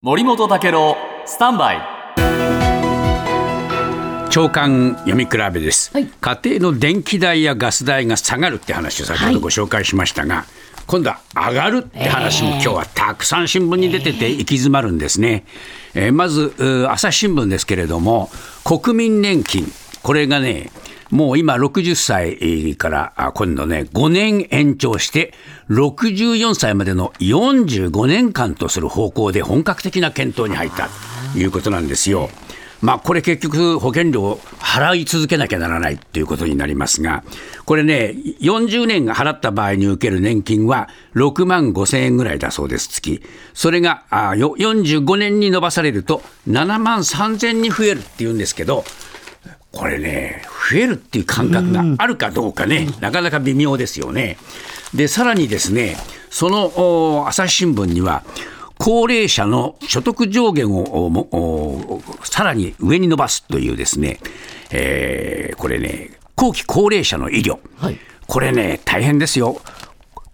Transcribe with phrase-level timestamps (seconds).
[0.00, 0.96] 森本武郎
[1.26, 1.80] スタンバイ。
[4.30, 6.06] 長官読み比べです、はい。
[6.06, 10.44] 家庭の電気代やガス代が下がるって話を先ほどご紹介しましたが、
[10.86, 15.44] 今度は上がるって話も今日はたくさん新聞に出てて行き詰まるんですね、
[15.94, 16.54] えーまず
[16.88, 18.30] 朝日新聞ですけれども
[18.62, 19.66] 国民年金。
[20.04, 20.70] これがね
[21.10, 25.32] もう今60歳から今度ね5年延長して
[25.70, 30.88] 64歳までの45年間とする方向で本格的な検討に入った
[31.32, 32.28] ということなんですよ。
[32.80, 37.24] まあ、これ結局保険料を払い続けなきゃならないということになりますが、
[37.64, 43.20] これね、40年払った場合に受ける年金は6万5千円ぐらいだそうです、月。
[43.52, 48.84] それがあ45年に伸ばされると7万3千に増えるっていうんですけど、
[49.72, 54.36] これね、増えるっていう感覚があるかどうかね、なかなか微妙ですよね。
[54.94, 55.96] で、さらにですね、
[56.30, 56.66] その
[57.20, 58.22] お朝日新聞には、
[58.78, 64.20] 高齢者の所得上限をさらに上に伸ばすというですね、
[64.70, 69.62] えーこれね、後期高齢者の医療、はいこれね、大変ですよ。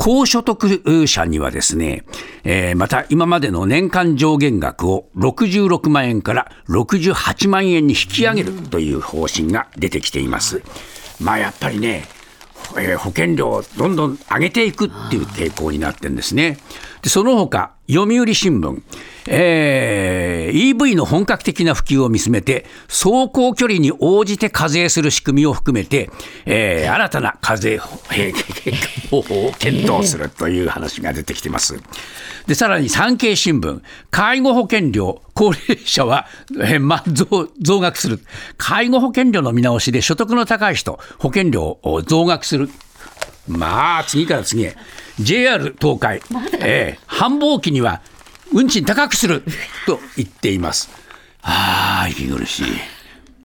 [0.05, 2.05] 高所得者にはですね、
[2.45, 10.61] えーまた今までの年間上限額を66万円から68万円に引き上げるという方針が出てきています。
[11.23, 12.05] まあやっぱりね、
[12.77, 16.59] えー保険料をどんどん上げていくっていう傾向になってるんですね。
[17.01, 18.83] でその他、読売新聞、
[19.27, 26.11] えー EV の本格的な普及を見つめて、走行距離に応じて課税する仕組みを含めて、
[26.47, 27.97] えー新たな課税方
[29.11, 31.81] 方法を検討するという話が出てきています。
[32.47, 36.27] で、さらに産経新聞、介護保険料、高齢者は、
[36.61, 38.21] えーまあ、増増額する。
[38.57, 42.69] 介護保険料の見直しで所得の高い人、保険料を増額する。
[43.49, 44.77] まあ、次から次へ。
[45.21, 46.21] JR 東海、
[46.61, 48.03] えー繁忙期には
[48.55, 49.43] 運賃高くする
[49.85, 50.89] と言っています。
[51.43, 52.65] ああ、息苦しい。